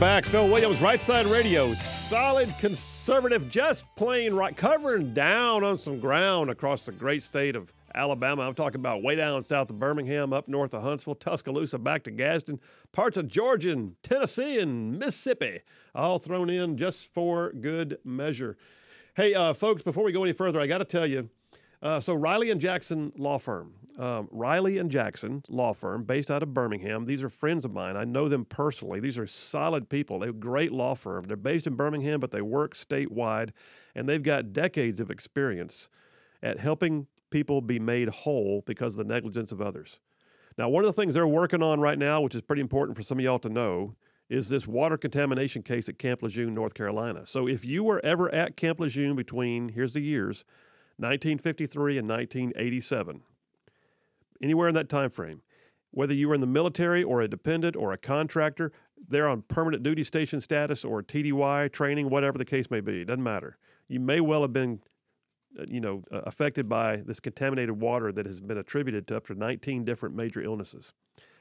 [0.00, 0.26] Back.
[0.26, 1.74] Phil Williams, Right Side Radio.
[1.74, 7.72] Solid conservative, just plain right, covering down on some ground across the great state of
[7.96, 8.42] Alabama.
[8.42, 12.12] I'm talking about way down south of Birmingham, up north of Huntsville, Tuscaloosa, back to
[12.12, 12.60] Gadsden,
[12.92, 15.60] parts of Georgia and Tennessee and Mississippi,
[15.96, 18.56] all thrown in just for good measure.
[19.16, 21.28] Hey, uh, folks, before we go any further, I got to tell you
[21.82, 23.74] uh, so, Riley and Jackson Law Firm.
[23.98, 27.04] Um, Riley and Jackson Law Firm, based out of Birmingham.
[27.04, 27.96] These are friends of mine.
[27.96, 29.00] I know them personally.
[29.00, 30.20] These are solid people.
[30.20, 31.24] They're a great law firm.
[31.24, 33.50] They're based in Birmingham, but they work statewide,
[33.96, 35.88] and they've got decades of experience
[36.44, 39.98] at helping people be made whole because of the negligence of others.
[40.56, 43.02] Now, one of the things they're working on right now, which is pretty important for
[43.02, 43.96] some of y'all to know,
[44.28, 47.26] is this water contamination case at Camp Lejeune, North Carolina.
[47.26, 50.44] So if you were ever at Camp Lejeune between, here's the years,
[50.98, 53.22] 1953 and 1987,
[54.42, 55.42] anywhere in that time frame,
[55.90, 58.72] whether you were in the military or a dependent or a contractor,
[59.08, 63.02] they're on permanent duty station status or TDY training, whatever the case may be.
[63.02, 63.56] It doesn't matter.
[63.88, 64.80] You may well have been
[65.58, 69.26] uh, you know, uh, affected by this contaminated water that has been attributed to up
[69.26, 70.92] to 19 different major illnesses.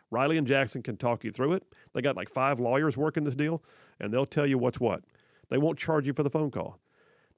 [0.10, 1.64] Riley and Jackson can talk you through it.
[1.94, 3.62] They got like five lawyers working this deal,
[4.00, 5.04] and they'll tell you what's what.
[5.50, 6.80] They won't charge you for the phone call.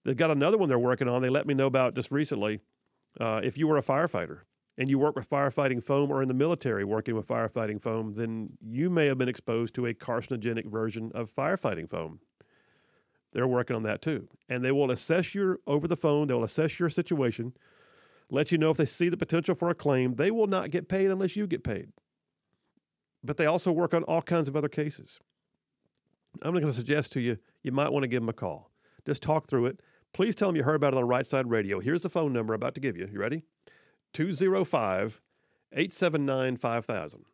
[0.05, 1.23] They've got another one they're working on.
[1.23, 2.59] They let me know about just recently.
[3.19, 4.41] Uh, if you were a firefighter
[4.79, 8.57] and you work with firefighting foam or in the military working with firefighting foam, then
[8.65, 12.21] you may have been exposed to a carcinogenic version of firefighting foam.
[13.33, 14.29] They're working on that too.
[14.47, 17.53] And they will assess your over the phone, they will assess your situation,
[18.31, 20.15] let you know if they see the potential for a claim.
[20.15, 21.89] They will not get paid unless you get paid.
[23.21, 25.19] But they also work on all kinds of other cases.
[26.41, 28.71] I'm going to suggest to you, you might want to give them a call.
[29.05, 29.81] Just talk through it.
[30.13, 31.81] Please tell them you heard about it on the Right Side Radio.
[31.81, 33.09] Here's the phone number I'm about to give you.
[33.11, 33.43] You ready?
[34.13, 35.21] 205
[35.71, 37.25] 879 5000.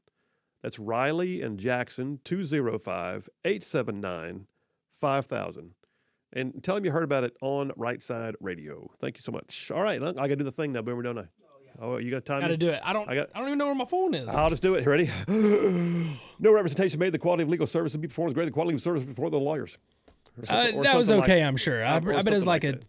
[0.62, 4.48] That's Riley and Jackson, 205 879
[5.00, 5.76] 5000
[6.36, 8.92] and tell them you heard about it on Right Side Radio.
[9.00, 9.72] Thank you so much.
[9.72, 11.26] All right, I got to do the thing now, Boomer, don't I?
[11.80, 12.42] Oh, you got time?
[12.42, 12.80] Got to do it.
[12.84, 13.10] I don't.
[13.10, 14.30] I, got, I don't even know where my phone is.
[14.30, 14.86] I'll just do it.
[14.86, 15.10] Ready?
[16.40, 17.12] no representation made.
[17.12, 18.46] The quality of legal service be performed as great.
[18.46, 19.78] The quality of service before the lawyers.
[20.48, 21.84] Uh, that was okay, like, I'm sure.
[21.84, 22.80] I, I bet it was like, like a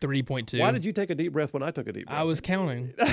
[0.00, 0.58] three point two.
[0.58, 2.18] Why did you take a deep breath when I took a deep breath?
[2.18, 2.94] I was counting.
[3.00, 3.06] I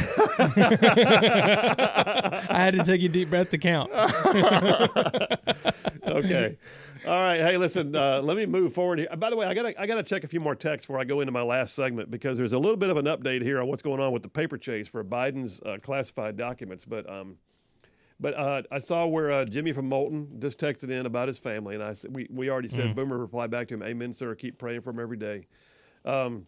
[2.50, 3.92] had to take a deep breath to count.
[6.08, 6.58] okay.
[7.06, 7.40] All right.
[7.40, 7.96] Hey, listen.
[7.96, 9.08] Uh, let me move forward here.
[9.16, 11.04] By the way, I gotta I got to check a few more texts before I
[11.04, 13.68] go into my last segment because there's a little bit of an update here on
[13.68, 16.86] what's going on with the paper chase for Biden's uh, classified documents.
[16.86, 17.38] But um,
[18.20, 21.76] but uh, I saw where uh, Jimmy from Moulton just texted in about his family,
[21.76, 22.96] and I said we we already said mm.
[22.96, 24.34] Boomer replied back to him, "Amen, sir.
[24.36, 25.46] Keep praying for him every day."
[26.06, 26.48] Um,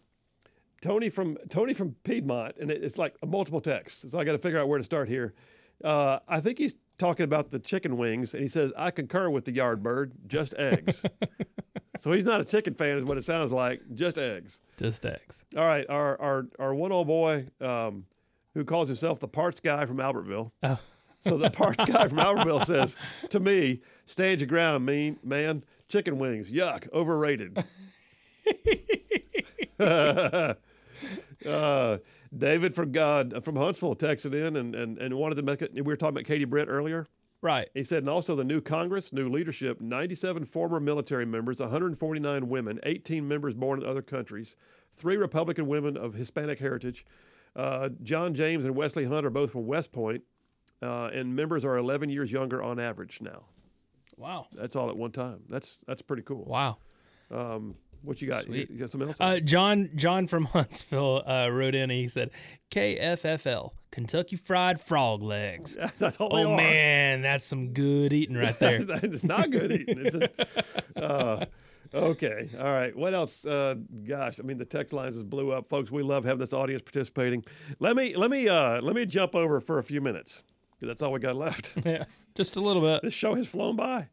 [0.80, 4.32] Tony from Tony from Piedmont, and it, it's like a multiple text, so I got
[4.32, 5.34] to figure out where to start here.
[5.82, 9.44] Uh, I think he's talking about the chicken wings, and he says, "I concur with
[9.44, 11.04] the yard bird, just eggs."
[11.96, 13.80] so he's not a chicken fan, is what it sounds like.
[13.94, 14.60] Just eggs.
[14.78, 15.44] Just eggs.
[15.56, 18.06] All right, our our our one old boy um,
[18.54, 20.52] who calls himself the parts guy from Albertville.
[20.62, 20.78] Oh.
[21.18, 22.96] so the parts guy from Albertville says
[23.30, 25.64] to me, "Stand your ground, mean man.
[25.88, 27.64] Chicken wings, yuck, overrated."
[31.46, 31.98] uh,
[32.36, 35.74] David from God from Huntsville texted in and, and, and wanted to make it.
[35.74, 37.06] We were talking about Katie Britt earlier.
[37.40, 37.68] Right.
[37.72, 42.80] He said, and also the new Congress, new leadership, 97 former military members, 149 women,
[42.82, 44.56] 18 members born in other countries,
[44.90, 47.06] three Republican women of Hispanic heritage.
[47.54, 50.24] Uh, John James and Wesley Hunt are both from West Point,
[50.82, 53.44] uh, and members are 11 years younger on average now.
[54.16, 54.48] Wow.
[54.52, 55.42] That's all at one time.
[55.48, 56.44] That's that's pretty cool.
[56.44, 56.78] Wow.
[57.30, 58.44] Um, what you got?
[58.44, 58.70] Sweet.
[58.70, 59.20] You got something else?
[59.20, 62.30] Uh, John John from Huntsville uh, wrote in and he said,
[62.70, 65.76] KFFL, Kentucky Fried Frog Legs.
[65.98, 68.78] that's all Oh, man, that's some good eating right there.
[69.02, 70.04] it's not good eating.
[70.04, 70.32] Just,
[70.96, 71.44] uh,
[71.94, 72.50] okay.
[72.58, 72.94] All right.
[72.94, 73.44] What else?
[73.44, 73.76] Uh,
[74.06, 75.68] gosh, I mean, the text lines just blew up.
[75.68, 77.44] Folks, we love having this audience participating.
[77.78, 80.42] Let me, let me, uh, let me jump over for a few minutes.
[80.78, 81.72] Because that's all we got left.
[81.84, 82.04] Yeah,
[82.36, 83.02] just a little bit.
[83.02, 84.06] This show has flown by.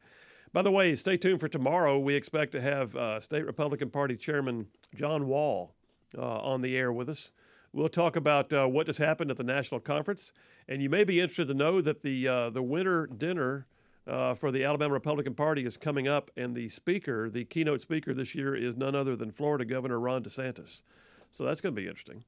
[0.56, 2.00] By the way, stay tuned for tomorrow.
[2.00, 5.76] We expect to have uh, State Republican Party Chairman John Wahl
[6.18, 7.34] uh, on the air with us.
[7.74, 10.32] We'll talk about uh, what just happened at the national conference,
[10.70, 13.68] and you may be interested to know that the uh, the winter dinner
[14.08, 18.14] uh, for the Alabama Republican Party is coming up, and the speaker, the keynote speaker
[18.14, 20.84] this year, is none other than Florida Governor Ron DeSantis.
[21.32, 22.24] So that's going to be interesting.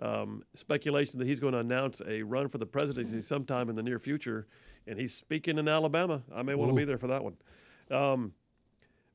[0.00, 3.82] Um, speculation that he's going to announce a run for the presidency sometime in the
[3.82, 4.46] near future,
[4.86, 6.22] and he's speaking in Alabama.
[6.32, 7.34] I may want to be there for that one.
[7.90, 8.32] Um,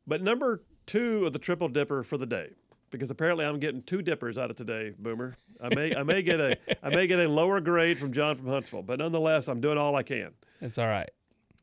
[0.06, 2.52] but number two of the triple dipper for the day,
[2.92, 5.36] because apparently I'm getting two dippers out of today, Boomer.
[5.62, 8.48] I may I may get a I may get a lower grade from John from
[8.48, 10.31] Huntsville, but nonetheless I'm doing all I can.
[10.62, 11.10] It's all right.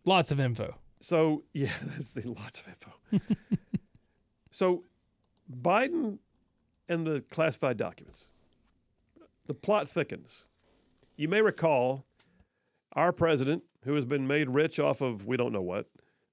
[0.04, 0.76] Lots of info.
[1.00, 3.26] So yeah, that's lots of info.
[4.50, 4.84] so
[5.50, 6.18] Biden
[6.88, 8.28] and the classified documents.
[9.46, 10.46] The plot thickens.
[11.16, 12.04] You may recall
[12.94, 15.86] our president, who has been made rich off of we don't know what,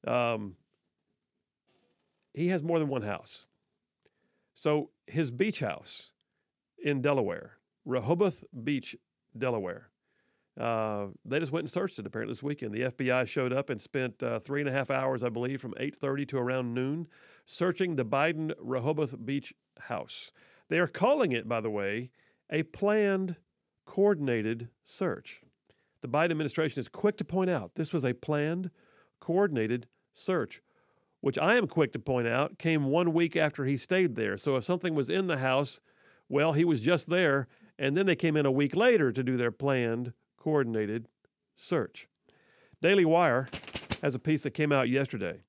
[0.08, 0.56] um,
[2.34, 3.48] he has more than one house.
[4.54, 6.12] So his beach house
[6.84, 8.96] in Delaware, Rehoboth Beach,
[9.38, 9.92] Delaware,
[10.60, 12.74] uh, they just went and searched it apparently this weekend.
[12.74, 15.74] The FBI showed up and spent uh, three and a half hours, I believe, from
[15.80, 17.08] 8:30 to around noon,
[17.46, 20.32] searching the Biden Rehoboth Beach house.
[20.68, 22.12] They are calling it, by the way,
[22.50, 23.38] a planned,
[23.86, 25.42] coordinated search.
[26.02, 28.72] The Biden administration is quick to point out this was a planned,
[29.20, 30.62] coordinated search,
[31.22, 34.38] which I am quick to point out came one week after he stayed there.
[34.38, 35.80] So if something was in the house,
[36.28, 37.48] well, he was just there,
[37.80, 41.08] and then they came in a week later to do their planned, coordinated
[41.56, 42.08] search.
[42.82, 43.48] Daily Wire
[44.02, 45.42] has a piece that came out yesterday.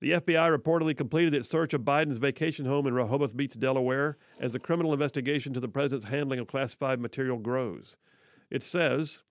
[0.00, 4.54] The FBI reportedly completed its search of Biden's vacation home in Rehoboth Beach, Delaware, as
[4.54, 7.98] the criminal investigation to the president's handling of classified material grows.
[8.50, 9.24] It says,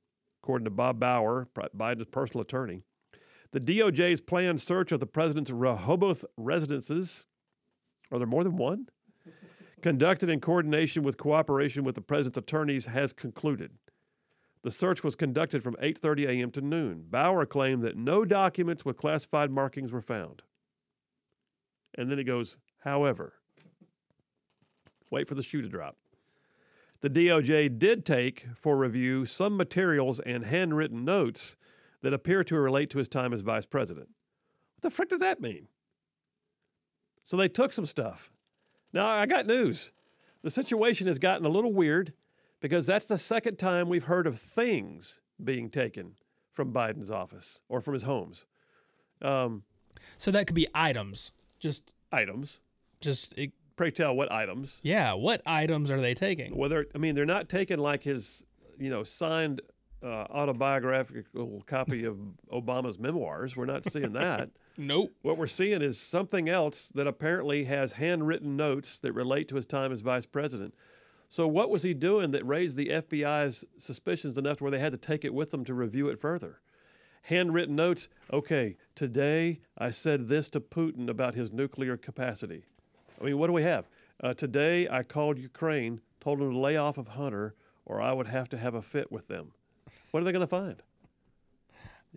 [0.44, 2.84] according to Bob Bauer, Biden's personal attorney,
[3.52, 7.26] the DOJ's planned search of the president's Rehoboth residences,
[8.12, 8.88] are there more than one?
[9.82, 13.72] Conducted in coordination with cooperation with the president's attorneys has concluded.
[14.62, 16.52] The search was conducted from 8:30 a.m.
[16.52, 17.06] to noon.
[17.10, 20.44] Bauer claimed that no documents with classified markings were found.
[21.96, 23.34] And then it goes, however,
[25.10, 25.98] wait for the shoe to drop.
[27.02, 31.56] The DOJ did take for review some materials and handwritten notes
[32.02, 34.10] that appear to relate to his time as vice president.
[34.76, 35.68] What the frick does that mean?
[37.24, 38.32] So they took some stuff.
[38.94, 39.92] Now, I got news.
[40.42, 42.14] The situation has gotten a little weird
[42.62, 46.16] because that's the second time we've heard of things being taken
[46.52, 48.46] from Biden's office or from his homes.
[49.22, 49.64] Um,
[50.18, 52.62] so that could be items, just items.
[53.02, 54.82] Just it, pray tell what items?
[54.84, 56.56] Yeah, what items are they taking?
[56.56, 58.46] Whether I mean they're not taking like his
[58.78, 59.62] you know signed
[60.04, 62.18] uh, autobiographical copy of
[62.52, 63.56] Obama's memoirs.
[63.56, 64.50] We're not seeing that.
[64.78, 65.12] nope.
[65.22, 69.66] What we're seeing is something else that apparently has handwritten notes that relate to his
[69.66, 70.74] time as vice president.
[71.28, 74.94] So, what was he doing that raised the FBI's suspicions enough to where they had
[74.94, 76.60] to take it with them to review it further?
[77.24, 78.08] Handwritten notes.
[78.34, 82.64] Okay, today I said this to Putin about his nuclear capacity.
[83.22, 83.88] I mean, what do we have?
[84.22, 87.54] Uh, today I called Ukraine, told them to lay off of Hunter,
[87.86, 89.52] or I would have to have a fit with them.
[90.12, 90.82] What are they going to find?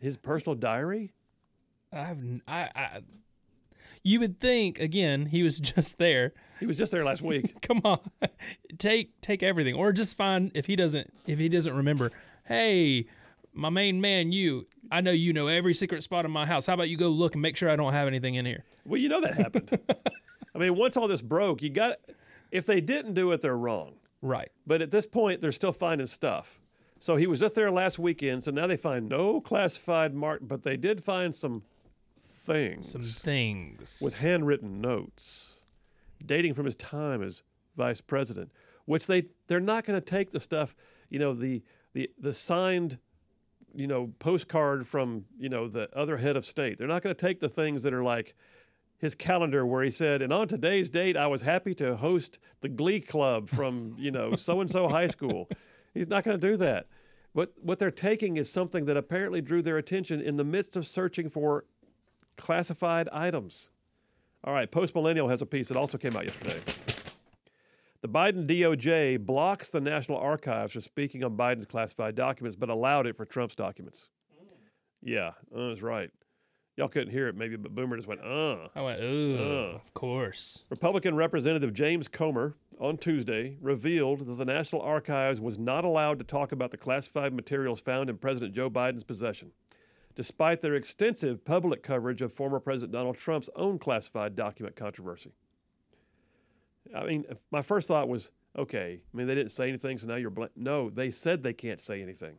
[0.00, 1.12] His personal diary?
[1.92, 2.18] I've
[2.48, 3.00] I, I
[4.02, 6.32] you would think again he was just there.
[6.60, 7.60] He was just there last week.
[7.62, 8.00] Come on,
[8.78, 12.10] take take everything, or just find if he doesn't if he doesn't remember.
[12.44, 13.06] Hey,
[13.52, 14.66] my main man, you.
[14.90, 16.66] I know you know every secret spot in my house.
[16.66, 18.64] How about you go look and make sure I don't have anything in here?
[18.84, 19.78] Well, you know that happened.
[20.54, 21.96] I mean, once all this broke, you got.
[22.50, 23.94] If they didn't do it, they're wrong.
[24.20, 24.50] Right.
[24.66, 26.60] But at this point, they're still finding stuff.
[27.02, 28.44] So he was just there last weekend.
[28.44, 31.64] So now they find no classified mark, but they did find some
[32.25, 32.93] things.
[32.93, 34.00] Some things.
[34.00, 35.64] With handwritten notes
[36.25, 37.42] dating from his time as
[37.76, 38.52] vice president,
[38.85, 40.76] which they, they're not going to take the stuff,
[41.09, 42.99] you know, the, the, the signed,
[43.75, 46.78] you know, postcard from, you know, the other head of state.
[46.78, 48.32] They're not going to take the things that are like,
[48.99, 52.68] his calendar where he said, and on today's date, I was happy to host the
[52.68, 55.49] Glee Club from, you know, so and so high school.
[55.94, 56.87] He's not going to do that.
[57.34, 60.87] But what they're taking is something that apparently drew their attention in the midst of
[60.87, 61.64] searching for
[62.37, 63.70] classified items.
[64.44, 66.58] All right, Post Millennial has a piece that also came out yesterday.
[68.00, 73.06] The Biden DOJ blocks the National Archives from speaking on Biden's classified documents, but allowed
[73.06, 74.08] it for Trump's documents.
[75.00, 76.11] Yeah, that's right.
[76.76, 78.69] Y'all couldn't hear it maybe, but Boomer just went, uh.
[78.75, 79.76] I went, ooh, uh.
[79.76, 80.64] of course.
[80.71, 86.25] Republican Representative James Comer on Tuesday revealed that the National Archives was not allowed to
[86.25, 89.52] talk about the classified materials found in President Joe Biden's possession
[90.14, 95.33] despite their extensive public coverage of former President Donald Trump's own classified document controversy.
[96.95, 100.17] I mean, my first thought was, okay, I mean, they didn't say anything, so now
[100.17, 100.45] you're bl-.
[100.57, 102.35] No, they said they can't say anything.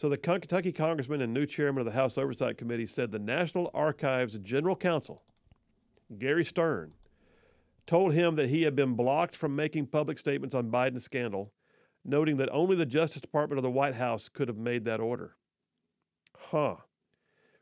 [0.00, 3.70] So the Kentucky congressman and new chairman of the House Oversight Committee said the National
[3.74, 5.22] Archives General Counsel,
[6.18, 6.94] Gary Stern,
[7.86, 11.52] told him that he had been blocked from making public statements on Biden's scandal,
[12.02, 15.36] noting that only the Justice Department of the White House could have made that order.
[16.34, 16.76] Huh.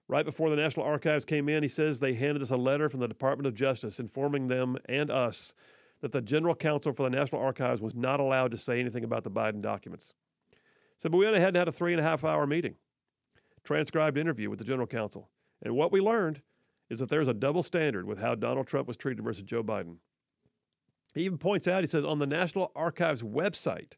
[0.07, 3.01] Right before the National Archives came in, he says they handed us a letter from
[3.01, 5.57] the Department of Justice informing them and us
[6.03, 9.25] that the general counsel for the National Archives was not allowed to say anything about
[9.25, 10.13] the Biden documents.
[10.99, 12.75] Said, but we went ahead and had a three and a half hour meeting,
[13.65, 15.31] transcribed interview with the general counsel.
[15.63, 16.43] And what we learned
[16.91, 19.97] is that there's a double standard with how Donald Trump was treated versus Joe Biden.
[21.15, 23.93] He even points out, he says, on the National Archives website,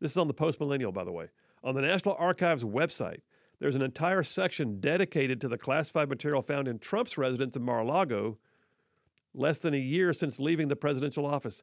[0.00, 1.26] this is on the Post Millennial, by the way,
[1.62, 3.20] on the National Archives website,
[3.58, 7.80] there's an entire section dedicated to the classified material found in Trump's residence in Mar
[7.80, 8.38] a Lago
[9.34, 11.62] less than a year since leaving the presidential office.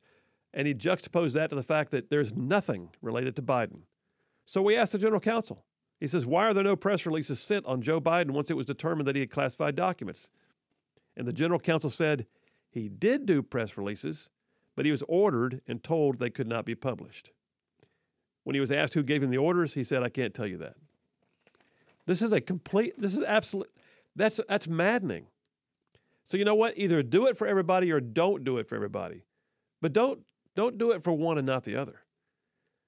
[0.54, 3.82] And he juxtaposed that to the fact that there's nothing related to Biden.
[4.48, 5.66] So we asked the general counsel.
[6.00, 8.66] He says, Why are there no press releases sent on Joe Biden once it was
[8.66, 10.32] determined that he had classified documents?
[11.18, 12.26] And the general counsel said
[12.70, 14.30] he did do press releases,
[14.76, 17.32] but he was ordered and told they could not be published.
[18.46, 20.58] When he was asked who gave him the orders, he said, I can't tell you
[20.60, 20.76] that.
[22.06, 23.70] This is a complete, this is absolute,
[24.16, 25.28] that's, that's maddening.
[26.24, 26.78] So you know what?
[26.78, 29.24] Either do it for everybody or don't do it for everybody.
[29.82, 30.22] But don't,
[30.56, 32.00] don't do it for one and not the other.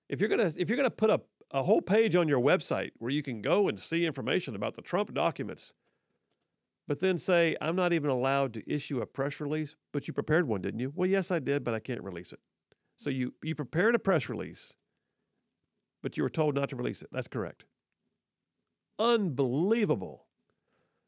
[0.08, 3.12] If you're gonna, if you're gonna put a, a whole page on your website where
[3.12, 5.74] you can go and see information about the Trump documents,
[6.88, 10.48] but then say, I'm not even allowed to issue a press release, but you prepared
[10.48, 10.92] one, didn't you?
[10.96, 12.40] Well, yes, I did, but I can't release it.
[12.98, 14.76] So you, you prepared a press release,
[16.02, 17.10] but you were told not to release it.
[17.12, 17.66] That's correct.
[18.98, 20.26] Unbelievable.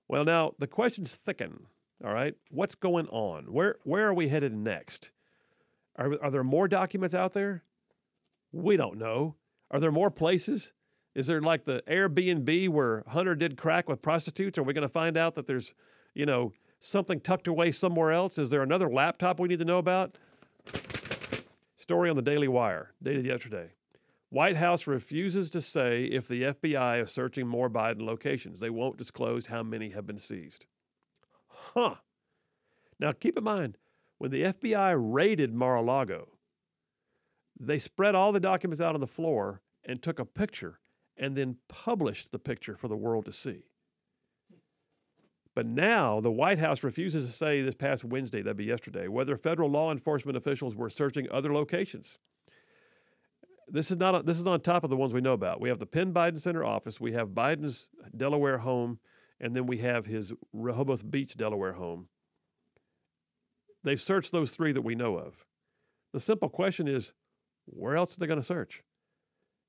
[0.07, 1.67] Well, now the questions thicken.
[2.03, 3.45] All right, what's going on?
[3.45, 5.11] Where where are we headed next?
[5.95, 7.63] Are are there more documents out there?
[8.51, 9.35] We don't know.
[9.71, 10.73] Are there more places?
[11.15, 14.57] Is there like the Airbnb where Hunter did crack with prostitutes?
[14.57, 15.73] Are we going to find out that there's,
[16.13, 18.37] you know, something tucked away somewhere else?
[18.37, 20.13] Is there another laptop we need to know about?
[21.75, 23.71] Story on the Daily Wire, dated yesterday.
[24.29, 28.59] White House refuses to say if the FBI is searching more Biden locations.
[28.59, 30.67] They won't disclose how many have been seized.
[31.47, 31.95] Huh.
[32.99, 33.77] Now keep in mind,
[34.19, 36.29] when the FBI raided Mar a Lago,
[37.61, 40.79] they spread all the documents out on the floor and took a picture
[41.15, 43.63] and then published the picture for the world to see.
[45.53, 49.37] But now the White House refuses to say this past Wednesday, that'd be yesterday, whether
[49.37, 52.17] federal law enforcement officials were searching other locations.
[53.67, 54.25] This is not.
[54.25, 55.61] This is on top of the ones we know about.
[55.61, 56.99] We have the Penn Biden Center office.
[56.99, 58.99] We have Biden's Delaware home,
[59.39, 62.07] and then we have his Rehoboth Beach, Delaware home.
[63.83, 65.45] They've searched those three that we know of.
[66.11, 67.13] The simple question is,
[67.65, 68.83] where else are they going to search?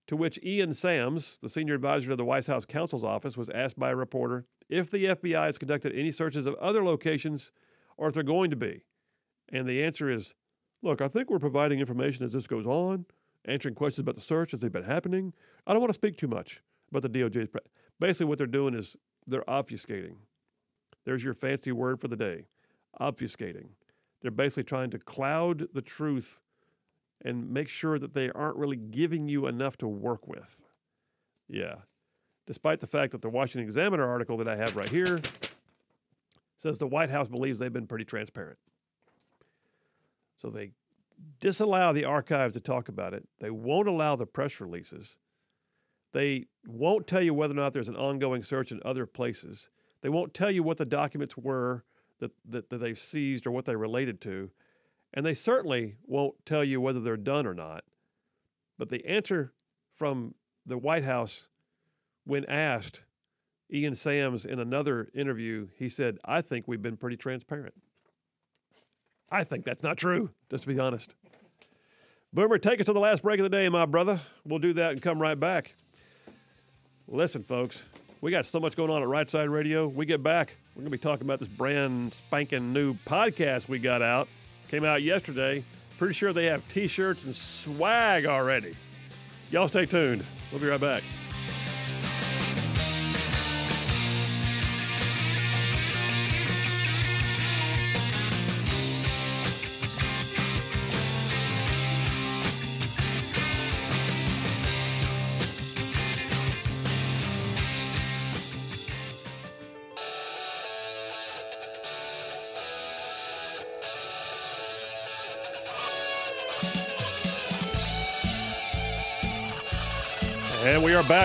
[0.08, 3.78] To which Ian Sams, the senior advisor to the White House counsel's office, was asked
[3.78, 7.52] by a reporter if the FBI has conducted any searches of other locations
[7.96, 8.82] or if they're going to be.
[9.52, 10.34] And the answer is
[10.82, 13.06] look, I think we're providing information as this goes on
[13.44, 15.32] answering questions about the search as they've been happening.
[15.66, 17.48] I don't want to speak too much about the DOJ's.
[17.98, 18.96] Basically, what they're doing is
[19.26, 20.16] they're obfuscating.
[21.04, 22.46] There's your fancy word for the day
[23.00, 23.70] obfuscating.
[24.20, 26.40] They're basically trying to cloud the truth
[27.24, 30.60] and make sure that they aren't really giving you enough to work with.
[31.48, 31.76] Yeah.
[32.46, 35.20] Despite the fact that the Washington Examiner article that I have right here
[36.56, 38.58] says the White House believes they've been pretty transparent.
[40.36, 40.72] So they
[41.40, 43.28] disallow the archives to talk about it.
[43.38, 45.18] They won't allow the press releases.
[46.12, 49.70] They won't tell you whether or not there's an ongoing search in other places.
[50.00, 51.84] They won't tell you what the documents were
[52.18, 54.50] that, that, that they've seized or what they related to.
[55.14, 57.84] And they certainly won't tell you whether they're done or not.
[58.78, 59.52] But the answer
[59.94, 61.48] from the White House,
[62.24, 63.04] when asked,
[63.72, 67.74] Ian Sams in another interview, he said, I think we've been pretty transparent.
[69.30, 71.14] I think that's not true, just to be honest.
[72.34, 74.18] Boomer, take us to the last break of the day, my brother.
[74.44, 75.74] We'll do that and come right back.
[77.08, 77.86] Listen, folks,
[78.20, 79.86] we got so much going on at Right Side Radio.
[79.88, 83.78] We get back, we're going to be talking about this brand spanking new podcast we
[83.78, 84.28] got out.
[84.72, 85.62] Came out yesterday.
[85.98, 88.74] Pretty sure they have t shirts and swag already.
[89.50, 90.24] Y'all stay tuned.
[90.50, 91.02] We'll be right back.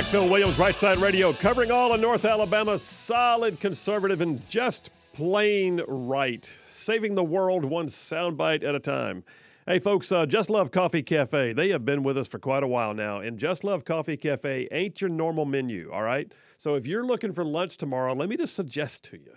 [0.10, 2.80] Phil Williams, Right Side Radio, covering all of North Alabama.
[2.80, 6.46] Solid, conservative, and just plain right.
[6.46, 9.26] Saving the world one soundbite at a time.
[9.66, 11.52] Hey, folks, uh, Just Love Coffee Cafe.
[11.52, 13.20] They have been with us for quite a while now.
[13.20, 16.34] And Just Love Coffee Cafe ain't your normal menu, all right?
[16.58, 19.34] So if you're looking for lunch tomorrow, let me just suggest to you.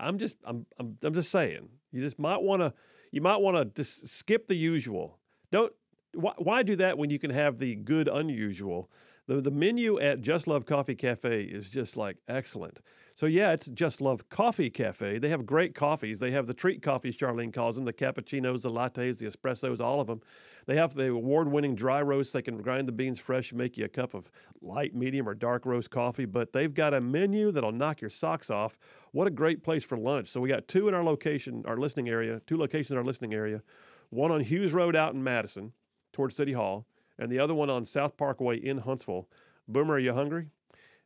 [0.00, 1.68] I'm just, I'm, I'm, I'm just saying.
[1.92, 2.74] You just might want to,
[3.12, 5.20] you might want to just skip the usual.
[5.52, 5.72] Don't,
[6.14, 8.90] why, why do that when you can have the good unusual?
[9.30, 12.80] The, the menu at Just Love Coffee Cafe is just like excellent.
[13.14, 15.20] So yeah, it's Just Love Coffee Cafe.
[15.20, 16.18] They have great coffees.
[16.18, 20.00] They have the treat coffees, Charlene calls them, the cappuccinos, the lattes, the espressos, all
[20.00, 20.20] of them.
[20.66, 22.32] They have the award-winning dry roast.
[22.32, 24.32] They can grind the beans fresh, make you a cup of
[24.62, 26.24] light, medium, or dark roast coffee.
[26.24, 28.78] But they've got a menu that'll knock your socks off.
[29.12, 30.26] What a great place for lunch!
[30.26, 33.32] So we got two in our location, our listening area, two locations in our listening
[33.32, 33.62] area.
[34.08, 35.72] One on Hughes Road out in Madison,
[36.12, 36.88] towards City Hall,
[37.20, 39.28] and the other one on South Parkway in Huntsville.
[39.68, 40.46] Boomer, are you hungry?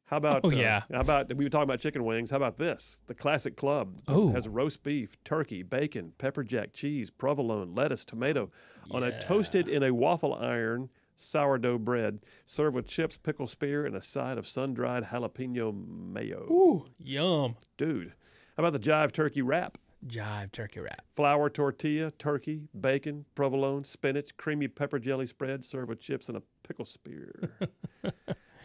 [0.07, 0.43] How about?
[0.45, 0.83] Oh, uh, yeah.
[0.93, 2.31] how about we were talking about chicken wings?
[2.31, 3.01] How about this?
[3.07, 4.29] The Classic Club Oh.
[4.33, 8.51] has roast beef, turkey, bacon, pepper jack, cheese, provolone, lettuce, tomato,
[8.91, 13.95] on a toasted in a waffle iron sourdough bread, served with chips, pickle spear, and
[13.97, 16.47] a side of sun-dried jalapeno mayo.
[16.51, 17.55] Ooh, yum.
[17.77, 18.13] Dude,
[18.57, 19.79] how about the jive turkey wrap?
[20.07, 21.05] Jive turkey wrap.
[21.15, 26.43] Flour tortilla, turkey, bacon, provolone, spinach, creamy pepper jelly spread, served with chips and a
[26.63, 27.51] pickle spear.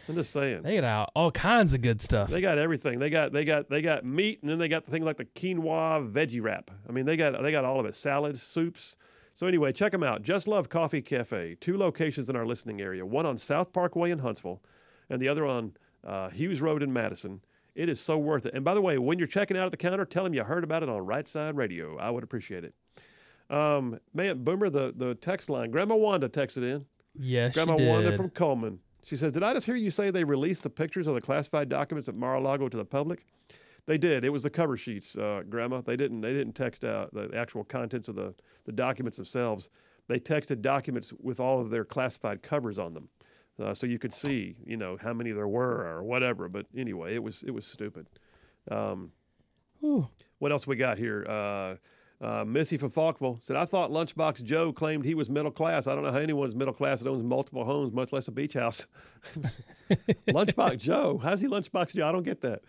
[0.08, 0.62] I'm just saying.
[0.62, 2.30] They got out all kinds of good stuff.
[2.30, 2.98] They got everything.
[2.98, 5.24] They got they got they got meat, and then they got the thing like the
[5.24, 6.70] quinoa veggie wrap.
[6.88, 7.94] I mean, they got they got all of it.
[7.94, 8.96] Salads, soups.
[9.34, 10.22] So anyway, check them out.
[10.22, 11.56] Just Love Coffee Cafe.
[11.60, 13.06] Two locations in our listening area.
[13.06, 14.60] One on South Parkway in Huntsville,
[15.08, 17.40] and the other on uh, Hughes Road in Madison.
[17.74, 18.54] It is so worth it.
[18.54, 20.64] And by the way, when you're checking out at the counter, tell them you heard
[20.64, 21.96] about it on Right Side Radio.
[21.98, 22.74] I would appreciate it.
[23.48, 25.70] Um, man, Boomer, the the text line.
[25.70, 26.86] Grandma Wanda texted in.
[27.18, 27.88] yes, Grandma she did.
[27.88, 28.78] Wanda from Coleman.
[29.02, 31.68] She says, Did I just hear you say they released the pictures of the classified
[31.68, 33.24] documents at Mar a Lago to the public?
[33.86, 34.24] They did.
[34.24, 35.80] It was the cover sheets, uh, Grandma.
[35.80, 36.20] They didn't.
[36.20, 38.34] They didn't text out the actual contents of the,
[38.66, 39.70] the documents themselves.
[40.06, 43.08] They texted documents with all of their classified covers on them,
[43.60, 46.48] uh, so you could see, you know, how many there were or whatever.
[46.48, 48.06] But anyway, it was it was stupid.
[48.70, 49.12] Um,
[50.38, 51.24] what else we got here?
[51.28, 51.76] Uh,
[52.20, 55.86] uh, Missy from Falkville said, I thought Lunchbox Joe claimed he was middle class.
[55.86, 58.52] I don't know how anyone's middle class that owns multiple homes, much less a beach
[58.52, 58.86] house.
[60.28, 61.18] Lunchbox Joe?
[61.18, 62.06] How's he Lunchbox Joe?
[62.06, 62.62] I don't get that.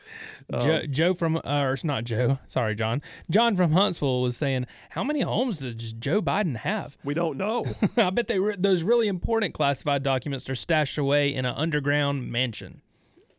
[0.51, 2.39] Joe, Joe from, uh, or it's not Joe.
[2.47, 3.01] Sorry, John.
[3.29, 7.65] John from Huntsville was saying, "How many homes does Joe Biden have?" We don't know.
[7.97, 12.31] I bet they re- those really important classified documents are stashed away in an underground
[12.31, 12.81] mansion.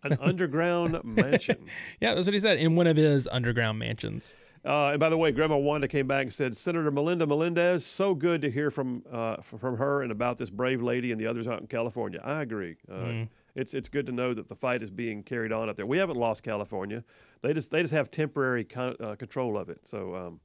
[0.04, 1.66] An underground mansion.
[2.00, 4.34] Yeah, that's what he said in one of his underground mansions.
[4.64, 8.14] Uh, and by the way, Grandma Wanda came back and said, Senator Melinda Melendez, so
[8.14, 11.48] good to hear from uh, from her and about this brave lady and the others
[11.48, 12.20] out in California.
[12.22, 12.76] I agree.
[12.90, 15.84] Uh, It's it's good to know that the fight is being carried on out there.
[15.84, 17.04] We haven't lost California.
[17.40, 19.80] They just they just have temporary con- uh, control of it.
[19.86, 20.38] So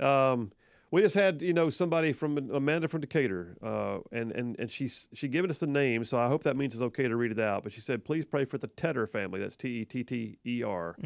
[0.00, 0.50] um, um,
[0.94, 4.86] we just had you know somebody from Amanda from Decatur, uh, and and and she
[4.88, 6.04] she given us the name.
[6.04, 7.64] So I hope that means it's okay to read it out.
[7.64, 9.40] But she said, please pray for the Tedder family.
[9.40, 10.96] That's T E T T E R,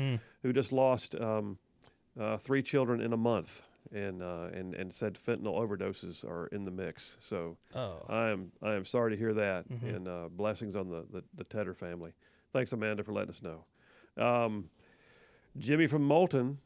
[0.42, 1.14] who just lost.
[1.14, 1.58] Um,
[2.20, 6.64] uh, three children in a month, and uh, and and said fentanyl overdoses are in
[6.64, 7.16] the mix.
[7.20, 8.02] So Oh.
[8.08, 11.44] I am I am sorry to hear that, and uh, blessings on the, the the
[11.44, 12.12] Tedder family.
[12.52, 13.64] Thanks, Amanda, for letting us know.
[14.16, 14.68] Um,
[15.56, 16.58] Jimmy from Moulton,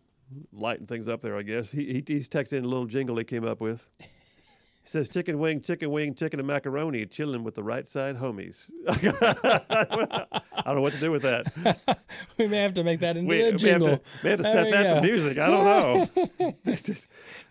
[0.52, 1.70] lighting things up there, I guess.
[1.72, 3.88] He, he he's texting in a little jingle he came up with.
[3.98, 8.68] He says chicken wing, chicken wing, chicken and macaroni, chilling with the right side homies.
[8.88, 12.00] I don't know what to do with that.
[12.36, 13.88] we may have to make that into We, a we have jingle.
[13.98, 14.94] to, we have to set that go.
[14.96, 15.38] to music.
[15.38, 16.08] I don't
[16.40, 16.54] know.
[16.74, 17.06] Just,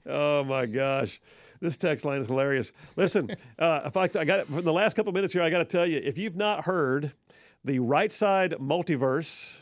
[0.05, 1.21] oh my gosh,
[1.61, 2.73] this text line is hilarious.
[2.97, 5.59] Listen, uh, if I, I got it from the last couple minutes here, I got
[5.59, 7.13] to tell you, if you've not heard
[7.63, 9.61] the right side multiverse.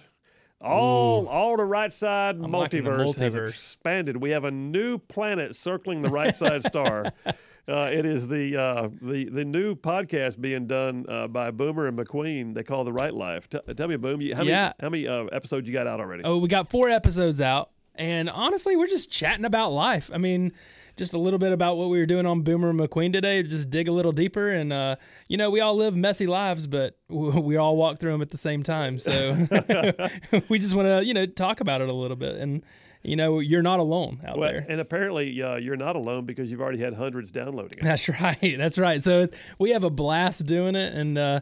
[0.62, 4.17] All, all the right side the multiverse, has expanded.
[4.17, 7.06] We have a new planet circling the right side star.
[7.67, 11.95] Uh, it is the uh, the the new podcast being done uh, by Boomer and
[12.00, 12.56] McQueen.
[12.56, 13.48] They call the Right Life.
[13.48, 14.74] T- tell me, Boom, you, how Yeah.
[14.80, 16.24] many how many uh, episodes you got out already?
[16.24, 20.10] Oh, we got four episodes out, and honestly, we're just chatting about life.
[20.12, 20.52] I mean,
[20.99, 23.41] just a little bit about what we were doing on Boomer McQueen today.
[23.41, 26.97] Just dig a little deeper, and uh, you know, we all live messy lives, but
[27.09, 28.99] we all walk through them at the same time.
[28.99, 29.31] So
[30.49, 32.62] we just want to, you know, talk about it a little bit, and
[33.01, 34.65] you know, you're not alone out Well, there.
[34.67, 37.83] and apparently uh, you're not alone because you've already had hundreds downloading it.
[37.83, 38.55] That's right.
[38.57, 39.01] That's right.
[39.01, 41.39] So we have a blast doing it, and uh,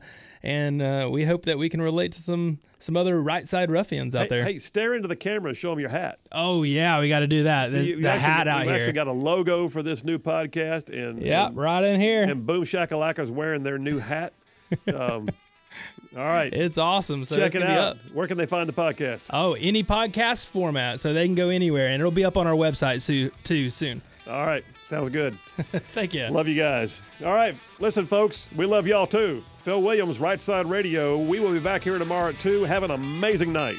[0.48, 4.16] and uh, we hope that we can relate to some some other right side ruffians
[4.16, 4.44] out Hey, there.
[4.46, 6.20] hey, stare into the camera and show them your hat.
[6.32, 7.70] Oh yeah, we got to do that.
[7.70, 8.76] See, the you- you the actually- hat out we've here.
[8.78, 12.24] actually got a logo for this new podcast, and Yep, and, right in here.
[12.24, 14.34] and Boom Shakalaka's wearing their new hat.
[14.94, 15.30] Um,
[16.16, 17.24] all right, It's awesome.
[17.26, 17.80] So check it out.
[17.80, 17.98] up.
[18.14, 19.30] Where can they find the podcast?
[19.32, 22.54] Oh, any podcast format, so they can go anywhere, and it'll be up on our
[22.56, 24.02] website so, too soon.
[24.28, 25.38] All right, sounds good.
[25.94, 26.28] Thank you.
[26.30, 27.02] Love you guys.
[27.24, 29.44] All right, listen, folks, we love y'all too.
[29.64, 31.18] Phil Williams, Right Side Radio.
[31.18, 32.64] We will be back here tomorrow at 2.
[32.64, 33.78] Have an amazing night.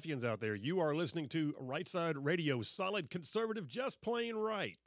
[0.00, 4.78] Ruffians out there, you are listening to Right Side Radio, solid conservative, just plain right.